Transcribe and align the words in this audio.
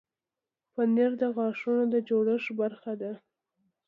پنېر 0.73 1.11
د 1.21 1.23
غاښونو 1.35 1.83
د 1.93 1.95
جوړښت 2.07 2.51
برخه 2.59 2.93
ده. 3.01 3.11